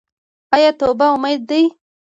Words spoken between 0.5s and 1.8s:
آیا توبه امید دی؟